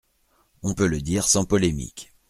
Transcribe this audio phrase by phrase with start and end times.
[0.63, 2.11] On peut le dire sans polémique.